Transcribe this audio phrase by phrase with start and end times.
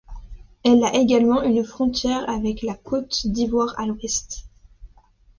[0.63, 4.47] Elle a également une frontière avec la Côte d'Ivoire, à l'ouest.